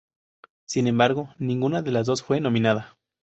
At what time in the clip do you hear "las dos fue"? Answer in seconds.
1.91-2.41